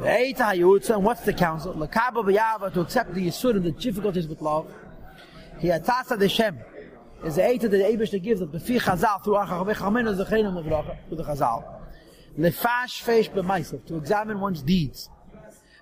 [0.00, 1.74] Eita hayutza, and what's the counsel?
[1.74, 4.72] Lakaba b'yava, to accept the yisur and the difficulties with love.
[5.58, 6.58] He atasa the Shem.
[7.22, 10.96] Is the eita that the Eibush gives that befi chazal, through achach v'chamenu zechenim levracha,
[11.06, 11.64] through the chazal.
[12.38, 15.10] Lefash feish b'maisav, to examine one's deeds.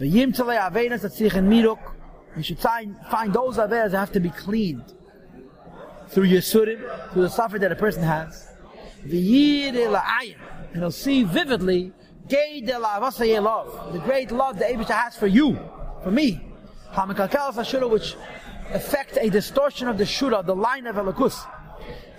[0.00, 1.78] V'yim tzalei avenas atzich miruk,
[2.36, 4.92] you should find, find those avenas that have to be cleaned
[6.08, 8.48] through Yisurim, through the suffering that a person has.
[9.06, 10.36] V'yir ela'ayin,
[10.72, 11.92] and he'll see vividly
[12.30, 15.58] Gay de la love, the great love the Abisha has for you,
[16.04, 16.40] for me.
[16.92, 18.14] Hamakalkalas Ashura, which
[18.72, 21.44] affect a distortion of the Shura, the line of Elakus.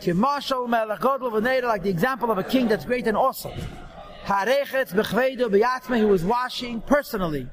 [0.01, 3.53] Kimashal Melachod like the example of a king that's great and awesome.
[4.25, 7.47] Beyatme, who was washing personally.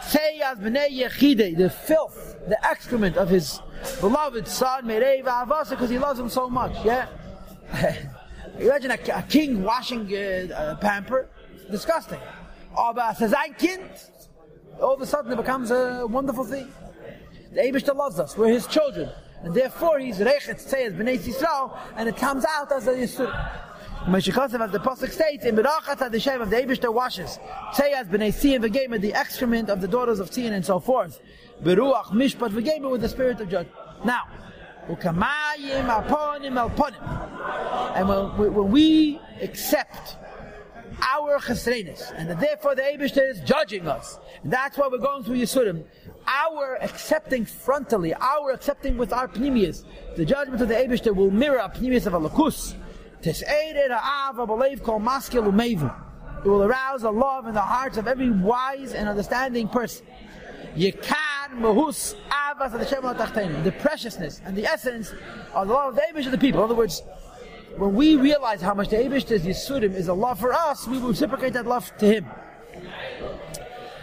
[0.00, 3.60] Seyaz B'nei Yechide, the filth, the excrement of his
[4.00, 7.08] beloved son, Merei Avasa, because he loves him so much, yeah?
[8.58, 11.28] Imagine a, a, king washing uh, a pamper
[11.70, 12.20] disgusting.
[12.76, 13.90] Aber as ein Kind,
[14.80, 16.72] all of a sudden it becomes a wonderful thing.
[17.52, 18.36] The Abishta loves us.
[18.36, 19.10] We're his children.
[19.42, 23.32] And therefore he's rechet tzeyes b'nei Yisrael, and it comes out as a Yisur.
[24.04, 27.38] Meshikosev, as the Pasuk states, in Berachat HaDeshem of the Abishta washes,
[27.72, 31.20] tzeyes b'nei Sion v'gema, the excrement of the daughters of Sion and so forth.
[31.62, 33.76] Beruach mishpat v'gema, with the spirit of judgment.
[34.04, 34.22] Now,
[34.88, 37.96] ukamayim aponim alponim.
[37.96, 39.79] And when, when we accept
[42.16, 44.18] and therefore the Eibushter is judging us.
[44.42, 45.84] And that's why we're going through Yisurim.
[46.26, 49.84] Our accepting frontally, our accepting with our pnimius,
[50.16, 52.74] the judgment of the Eibushter will mirror our pnimius of Alakus.
[56.42, 60.06] It will arouse a love in the hearts of every wise and understanding person.
[63.64, 65.12] The preciousness and the essence
[65.52, 66.60] of the love of the Eibush of the people.
[66.60, 67.02] In other words,
[67.76, 71.10] when we realize how much the Eibushter's Yisurim is a love for us, we will
[71.10, 72.26] reciprocate that love to Him.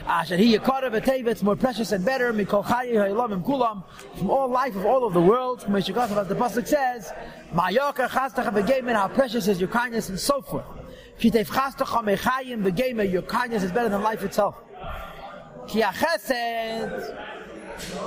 [0.08, 3.84] Asher he it's more precious and better mikol kulam
[4.18, 5.62] from all life of all of the world.
[5.62, 7.12] From as the pasuk says,
[7.54, 10.64] "Ma'yoker chastach how precious is your kindness and so forth."
[11.20, 14.56] Kitef chastach mechayim your kindness is better than life itself.
[15.68, 15.82] Ki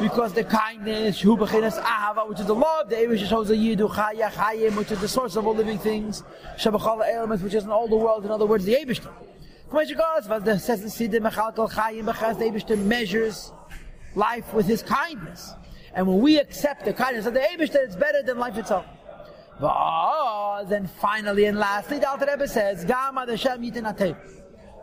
[0.01, 4.77] because the kindness, ahava, which is the love, the Evish shows a yidu chaya chayim,
[4.77, 6.23] which is the source of all living things,
[6.57, 8.25] shabachal elements, which is in all the world.
[8.25, 9.01] In other words, the Evish.
[9.71, 10.89] The says the
[12.41, 13.53] Evish measures
[14.17, 15.55] life with his kindness,
[15.95, 18.85] and when we accept the kindness of the Evish, it's better than life itself.
[20.69, 23.87] Then finally and lastly, the Alter Rebbe says, "Gama the Shem yitin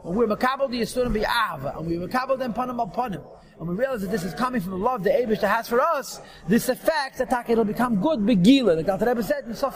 [0.07, 3.21] When we're makabel the Yisurim be ahava, and we makabel them panim upon him
[3.59, 6.21] and we realize that this is coming from the love the Abish has for us,
[6.47, 8.77] this effect, attack, it'll become good begila.
[8.77, 9.07] Like Dr.
[9.07, 9.75] Rebbe said in Sof,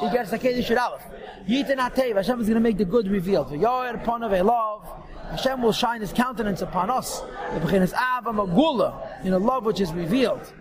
[0.00, 1.02] he gets a Kedish Aleph.
[1.48, 3.48] Yitin Atev, Hashem is going to make the good revealed.
[3.48, 4.86] Yoyer upon of a love,
[5.30, 7.20] Hashem will shine His countenance upon us.
[7.52, 10.52] In a love which is revealed.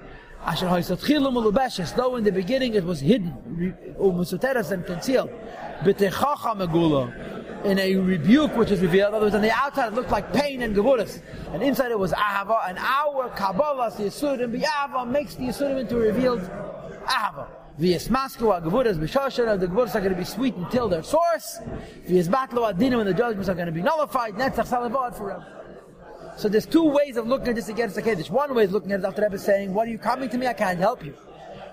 [0.46, 3.76] Though in the beginning it was hidden,
[4.72, 5.30] and concealed
[7.64, 9.10] in a rebuke which is revealed.
[9.10, 11.22] In other words, on the outside it looked like pain and gevuras,
[11.54, 12.70] and inside it was ahava.
[12.70, 16.42] And our Kabbalah, the Yisurim, B'Yava, makes the Yisurim into revealed
[17.06, 17.48] ahava.
[17.80, 21.60] V'yismasku ha-gevuras b'shoshan, the gevuras are going to be sweet until their source.
[22.08, 24.34] V'yisbatlu adinim, and the judgments are going to be nullified.
[24.36, 25.46] Netzach salavad forever.
[26.36, 28.30] So there's two ways of looking at this against the Kaddish.
[28.30, 30.48] One way is looking at it after Rebbe saying, what are you coming to me?
[30.48, 31.14] I can't help you.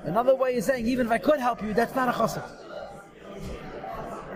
[0.05, 2.45] Another way is saying, even if I could help you, that's not a chassid.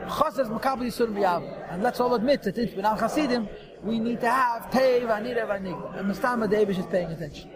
[0.07, 1.73] B'yav.
[1.73, 3.49] And let's all admit that in Al Chasidim,
[3.83, 5.99] we need to have tei v'anira v'anigla.
[5.99, 7.51] And Mustama David is paying attention.